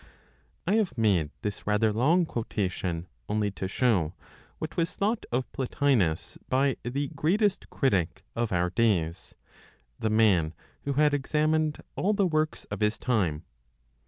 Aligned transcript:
I 0.65 0.77
have 0.77 0.97
made 0.97 1.29
this 1.43 1.67
rather 1.67 1.93
long 1.93 2.25
quotation 2.25 3.07
only 3.29 3.51
to 3.51 3.67
show 3.67 4.15
what 4.57 4.75
was 4.75 4.95
thought 4.95 5.27
of 5.31 5.51
Plotinos 5.51 6.39
by 6.49 6.77
the 6.81 7.09
greatest 7.09 7.69
critic 7.69 8.23
of 8.35 8.51
our 8.51 8.71
days, 8.71 9.35
the 9.99 10.09
man 10.09 10.55
who 10.85 10.93
had 10.93 11.13
examined 11.13 11.83
all 11.95 12.13
the 12.13 12.25
works 12.25 12.63
of 12.71 12.79
his 12.79 12.97
time. 12.97 13.43